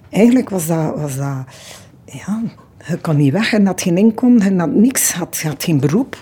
eigenlijk 0.09 0.51
was 0.51 0.67
dat, 0.67 1.01
was 1.01 1.17
dat 1.17 1.45
ja, 2.05 2.43
je 2.88 2.98
kon 3.01 3.16
niet 3.16 3.33
weg, 3.33 3.53
en 3.53 3.66
had 3.66 3.81
geen 3.81 3.98
inkomen, 3.98 4.55
je 4.55 4.59
had 4.61 4.72
niks, 4.72 5.12
had, 5.12 5.42
had 5.42 5.64
geen 5.64 5.81
beroep. 5.81 6.16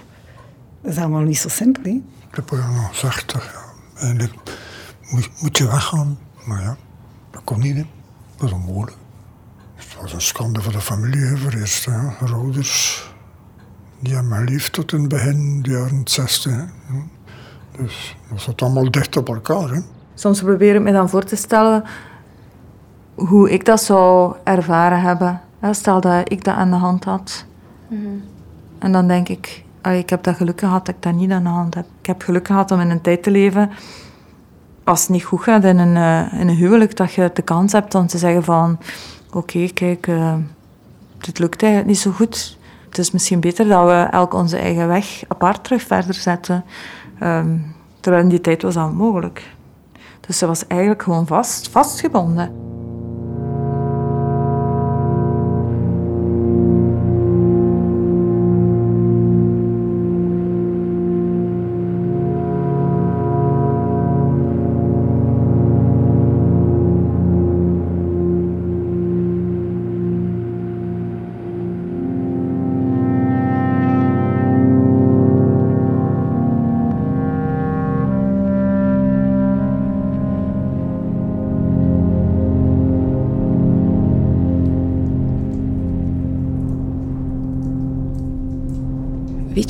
Dat 0.83 0.92
is 0.92 0.98
allemaal 0.98 1.20
niet 1.20 1.38
zo 1.38 1.48
simpel. 1.48 1.83
Hè? 1.83 1.90
Ik 2.29 2.35
heb 2.35 2.50
er 2.50 2.57
nog 2.57 2.88
gezegd, 2.88 3.33
ja, 3.33 3.40
eigenlijk 4.00 4.33
moet, 5.11 5.31
moet 5.40 5.59
je 5.59 5.66
weggaan. 5.66 6.18
Maar 6.44 6.62
ja, 6.62 6.76
dat 7.31 7.40
kon 7.44 7.61
niet. 7.61 7.76
Hè. 7.76 7.87
Dat 8.37 8.50
was 8.50 8.52
onmogelijk. 8.52 8.96
Het 9.74 9.96
was 10.00 10.12
een 10.12 10.20
schande 10.20 10.62
voor 10.62 10.72
de 10.72 10.81
familie, 10.81 11.37
voor 11.37 11.52
eerst. 11.52 11.88
Ouders, 12.33 13.05
die 14.00 14.12
hebben 14.12 14.31
mij 14.31 14.44
lief 14.44 14.70
tot 14.70 14.92
in 14.92 15.00
het 15.00 15.09
begin, 15.09 15.62
de 15.62 15.70
jaren 15.70 16.00
60. 16.05 16.52
Hè. 16.52 16.64
Dus 17.76 18.16
dat 18.31 18.40
zat 18.40 18.62
allemaal 18.62 18.90
dicht 18.90 19.16
op 19.16 19.29
elkaar. 19.29 19.70
Hè. 19.70 19.81
Soms 20.14 20.42
probeer 20.42 20.74
ik 20.74 20.83
me 20.83 20.92
dan 20.92 21.09
voor 21.09 21.24
te 21.24 21.37
stellen 21.37 21.85
hoe 23.14 23.50
ik 23.50 23.64
dat 23.64 23.83
zou 23.83 24.37
ervaren 24.44 25.00
hebben. 25.00 25.40
Stel 25.71 26.01
dat 26.01 26.33
ik 26.33 26.45
dat 26.45 26.55
aan 26.55 26.71
de 26.71 26.77
hand 26.77 27.05
had. 27.05 27.45
Mhm. 27.88 28.01
En 28.79 28.92
dan 28.92 29.09
denk 29.09 29.29
ik, 29.29 29.64
ik 29.83 30.11
heb 30.11 30.23
dat 30.23 30.37
geluk 30.37 30.59
gehad 30.59 30.87
dat 30.87 30.95
ik 30.95 31.03
dat 31.03 31.14
niet 31.14 31.31
aan 31.31 31.42
de 31.42 31.49
hand 31.49 31.75
heb. 31.75 31.87
Ik 32.01 32.07
heb 32.07 32.23
geluk 32.23 32.47
gehad 32.47 32.71
om 32.71 32.81
in 32.81 32.90
een 32.90 33.01
tijd 33.01 33.23
te 33.23 33.31
leven, 33.31 33.71
als 34.85 35.01
het 35.01 35.09
niet 35.09 35.25
goed 35.25 35.42
gaat 35.42 35.64
in 35.64 35.79
een, 35.79 35.97
uh, 35.97 36.40
in 36.40 36.49
een 36.49 36.57
huwelijk, 36.57 36.97
dat 36.97 37.12
je 37.12 37.31
de 37.35 37.42
kans 37.42 37.73
hebt 37.73 37.95
om 37.95 38.07
te 38.07 38.19
zeggen 38.19 38.45
van, 38.45 38.79
oké, 39.33 39.69
kijk, 39.75 40.07
uh, 40.07 40.35
dit 41.19 41.38
lukt 41.38 41.62
eigenlijk 41.62 41.92
niet 41.92 42.03
zo 42.03 42.11
goed. 42.11 42.59
Het 42.88 42.99
is 42.99 43.11
misschien 43.11 43.40
beter 43.40 43.69
dat 43.69 43.87
we 43.87 44.09
elk 44.11 44.35
onze 44.35 44.57
eigen 44.57 44.88
weg 44.88 45.23
apart 45.29 45.64
terug 45.64 45.83
verder 45.83 46.14
zetten. 46.14 46.64
Um, 47.23 47.75
terwijl 48.01 48.25
in 48.25 48.29
die 48.29 48.40
tijd 48.40 48.62
was 48.62 48.75
dat 48.75 48.92
mogelijk. 48.92 49.55
Dus 50.21 50.38
ze 50.38 50.47
was 50.47 50.66
eigenlijk 50.66 51.03
gewoon 51.03 51.27
vast, 51.27 51.69
vastgebonden. 51.69 52.51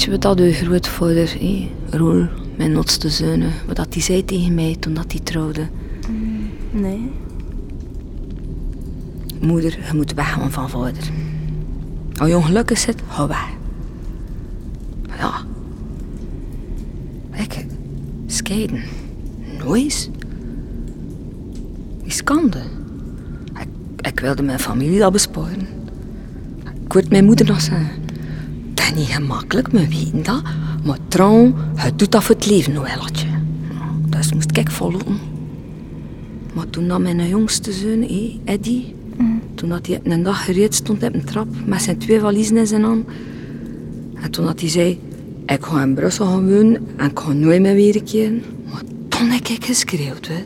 Je 0.07 0.13
wat 0.13 0.23
dat 0.23 0.41
uw 0.41 0.53
grootvader, 0.53 1.37
eh, 1.41 1.67
Roel, 1.91 2.27
mijn 2.57 2.77
oudste 2.77 3.09
zoon, 3.09 3.43
wat 3.67 3.77
dat 3.77 3.95
hij 3.95 4.03
zei 4.03 4.25
tegen 4.25 4.55
mij 4.55 4.77
toen 4.81 4.95
dat 4.95 5.13
hij 5.13 5.21
trouwde? 5.21 5.67
Nee. 6.71 7.11
Moeder, 9.41 9.79
je 9.87 9.95
moet 9.95 10.15
weggaan 10.15 10.51
van 10.51 10.71
vader. 10.71 11.11
Als 12.17 12.29
je 12.29 12.37
ongelukkig 12.37 12.79
zit, 12.79 13.03
ga 13.09 13.27
weg. 13.27 13.47
Ja. 15.19 15.33
Ik, 17.33 17.67
scheiden. 18.27 18.83
Nooit. 19.65 20.11
Die 22.03 22.13
schande. 22.13 22.63
Ik, 23.61 23.69
ik 24.07 24.21
wilde 24.21 24.43
mijn 24.43 24.59
familie 24.59 24.99
dat 24.99 25.13
besparen. 25.13 25.67
Ik 26.85 26.93
hoorde 26.93 27.09
mijn 27.11 27.25
moeder 27.25 27.47
nog 27.47 27.61
zeggen. 27.61 28.06
Niet 28.97 29.09
gemakkelijk, 29.09 29.69
we 29.69 29.89
weten 29.89 30.23
dat. 30.23 30.43
Maar 30.85 30.99
trouw, 31.09 31.55
het 31.75 31.99
doet 31.99 32.13
dat 32.13 32.25
voor 32.25 32.35
het 32.35 32.47
leven, 32.47 32.73
Noëlletje. 32.73 33.27
Dus 34.09 34.33
moest 34.33 34.57
ik 34.57 34.71
volgen. 34.71 35.19
Maar 36.55 36.71
toen 36.71 36.89
dat 36.89 37.01
mijn 37.01 37.29
jongste 37.29 37.73
zoon, 37.73 38.03
Eddie, 38.45 38.95
toen 39.55 39.69
dat 39.69 39.87
hij 39.87 40.01
een 40.03 40.23
dag 40.23 40.45
gereed 40.45 40.75
stond 40.75 41.03
op 41.03 41.15
een 41.15 41.25
trap 41.25 41.47
met 41.65 41.83
zijn 41.83 41.99
twee 41.99 42.21
valiezen 42.21 42.57
in 42.57 42.67
zijn 42.67 42.83
hand. 42.83 43.07
En 44.15 44.31
toen 44.31 44.45
dat 44.45 44.61
hij 44.61 44.69
zei, 44.69 45.01
ik 45.47 45.65
ga 45.65 45.83
in 45.83 45.95
Brussel 45.95 46.27
gaan 46.27 46.51
wonen 46.51 46.87
en 46.97 47.11
ik 47.11 47.19
ga 47.19 47.33
nooit 47.33 47.61
meer 47.61 47.75
weer 47.75 48.03
keren. 48.03 48.43
Maar 48.71 48.83
toen 49.09 49.29
heb 49.29 49.47
ik 49.47 49.65
geschreeuwd. 49.65 50.27
Hè. 50.27 50.45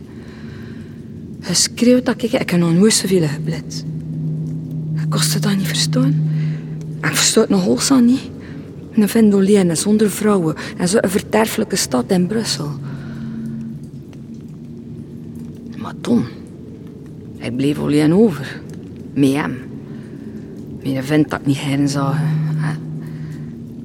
Geschreeuwd 1.41 2.07
dat 2.07 2.23
ik, 2.23 2.33
ik 2.33 2.51
heb 2.51 2.61
nog 2.61 2.75
nooit 2.75 2.93
zoveel 2.93 3.29
geblet. 3.29 3.85
Ik 4.95 5.11
kostte 5.11 5.39
dat 5.39 5.57
niet 5.57 5.67
verstaan. 5.67 6.31
En 7.01 7.11
ik 7.11 7.17
versta 7.17 7.41
het 7.41 7.51
nog 7.51 7.65
holstaan 7.65 8.05
niet. 8.05 8.21
Een 8.91 9.09
vendolien 9.09 9.77
zonder 9.77 10.11
vrouwen 10.11 10.55
en 10.77 10.89
zo'n 10.89 11.01
verderfelijke 11.05 11.77
stad 11.77 12.05
in 12.11 12.27
Brussel. 12.27 12.71
Maar 15.77 15.95
toen, 16.01 16.25
ik 17.37 17.57
bleef 17.57 17.79
alleen 17.79 18.15
over. 18.15 18.61
Met 19.15 19.33
hem. 19.33 19.59
Een 20.83 21.05
vent 21.05 21.31
dat 21.31 21.41
ik 21.41 21.47
niet 21.47 21.59
heen 21.59 21.89
zag. 21.89 22.17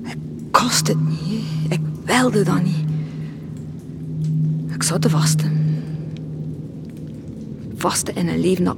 Ik 0.04 0.18
kost 0.52 0.88
het 0.88 1.10
niet. 1.10 1.44
Ik 1.70 1.80
wilde 2.06 2.44
dat 2.44 2.63
niet. 2.63 2.86
Ik 4.74 4.84
zat 4.84 5.02
te 5.02 5.10
vasten. 5.10 5.52
Vasten 7.76 8.15
in 8.15 8.28
een 8.28 8.39
leven 8.39 8.63
dat, 8.63 8.76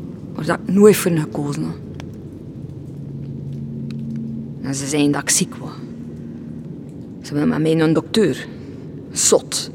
ik 0.47 0.73
nooit 0.73 0.95
voor 0.95 1.11
gekozen. 1.11 1.71
En 4.61 4.75
ze 4.75 4.87
zeiden 4.87 5.11
dat 5.11 5.21
ik 5.21 5.29
ziek 5.29 5.55
was. 5.55 5.71
Ze 7.27 7.33
wilden 7.33 7.49
met 7.49 7.61
mij 7.61 7.79
een 7.79 7.93
dokter. 7.93 8.47
Zot. 9.11 9.71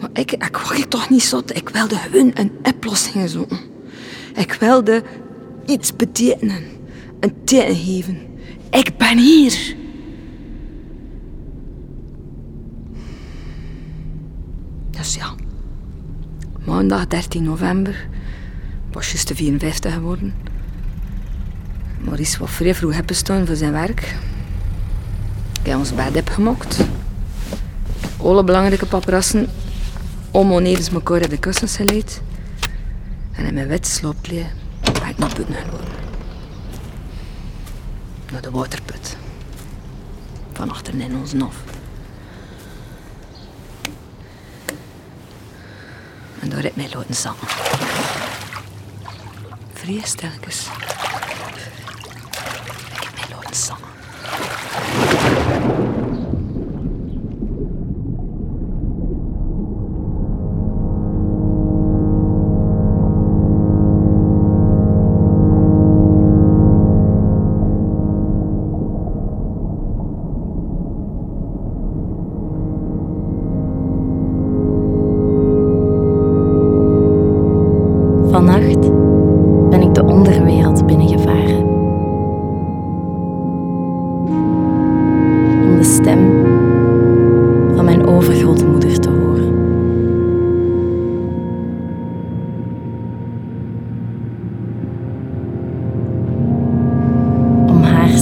Maar 0.00 0.10
ik, 0.12 0.32
ik 0.32 0.56
was 0.56 0.84
toch 0.88 1.10
niet 1.10 1.22
zot. 1.22 1.56
Ik 1.56 1.68
wilde 1.68 1.96
hun 2.10 2.30
een 2.34 2.52
oplossing 2.62 3.28
zoeken. 3.28 3.58
Ik 4.34 4.52
wilde 4.52 5.02
iets 5.66 5.96
betekenen. 5.96 6.62
Een 7.20 7.44
teken 7.44 7.76
geven. 7.76 8.18
Ik 8.70 8.96
ben 8.96 9.18
hier. 9.18 9.74
Dus 14.90 15.14
ja. 15.14 15.34
Maandag 16.64 17.06
13 17.06 17.42
november. 17.42 18.06
Was 18.92 19.10
juist 19.10 19.28
de 19.28 19.34
54 19.34 19.92
geworden. 19.92 20.34
Maurice 22.04 22.38
was 22.38 22.50
vrij 22.50 22.74
vroeg 22.74 23.00
opgestaan 23.00 23.46
voor 23.46 23.56
zijn 23.56 23.72
werk. 23.72 24.14
Ik 25.62 25.68
heb 25.68 25.76
ons 25.76 25.94
bed 25.94 26.16
opgemokt. 26.16 26.76
Alle 28.16 28.44
belangrijke 28.44 28.86
paparazzen 28.86 29.50
om 30.30 30.52
oneens 30.52 30.88
elkaar 30.88 31.20
in 31.20 31.28
de 31.28 31.38
kussens 31.38 31.76
geleid. 31.76 32.22
En 33.32 33.44
in 33.44 33.54
mijn 33.54 33.68
wit 33.68 33.86
slaapkleed 33.86 34.46
ben 34.80 35.08
ik 35.08 35.18
naar 35.18 35.28
buiten. 35.28 35.56
Naar 38.32 38.42
de 38.42 38.50
waterput. 38.50 39.16
Van 40.52 40.70
achteren 40.70 41.00
in 41.00 41.16
ons 41.16 41.32
nof. 41.32 41.56
En 46.40 46.48
daar 46.48 46.62
heb 46.62 46.70
ik 46.70 46.76
mij 46.76 46.90
laten 46.94 47.14
zakken. 47.14 47.48
Vrij 49.72 50.00
stilletjes. 50.02 50.66
Ik 52.94 53.02
heb 53.02 53.14
mij 53.14 53.36
laten 53.36 53.56
zakken. 53.56 53.81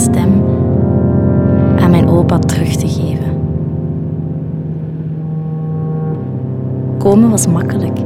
Stem 0.00 0.42
aan 1.78 1.90
mijn 1.90 2.08
opa 2.08 2.38
terug 2.38 2.76
te 2.76 2.88
geven. 2.88 3.38
Komen 6.98 7.30
was 7.30 7.46
makkelijk. 7.46 7.98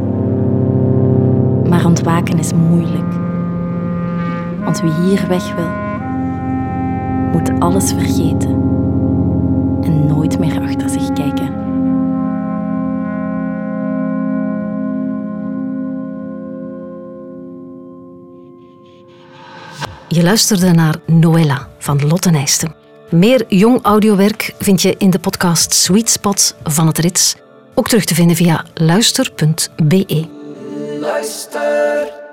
Maar 1.68 1.86
ontwaken 1.86 2.38
is 2.38 2.52
moeilijk. 2.70 3.12
Want 4.64 4.80
wie 4.80 4.92
hier 4.92 5.24
weg 5.28 5.54
wil, 5.54 5.70
moet 7.32 7.60
alles 7.60 7.92
vergeten 7.92 8.50
en 9.82 10.06
nooit 10.06 10.38
meer 10.38 10.60
achter 10.60 10.88
zich 10.88 11.12
kijken. 11.12 11.52
Je 20.08 20.22
luisterde 20.22 20.70
naar 20.70 20.96
Noella 21.06 21.72
van 21.84 22.06
Lotte 22.06 22.30
Nijsten. 22.30 22.74
Meer 23.10 23.44
jong 23.48 23.82
audiowerk 23.82 24.54
vind 24.58 24.82
je 24.82 24.94
in 24.98 25.10
de 25.10 25.18
podcast 25.18 25.72
Sweet 25.72 26.10
Spot 26.10 26.54
van 26.62 26.86
het 26.86 26.98
Rits. 26.98 27.36
Ook 27.74 27.88
terug 27.88 28.04
te 28.04 28.14
vinden 28.14 28.36
via 28.36 28.64
luister.be. 28.74 30.26
Luister 31.00 32.23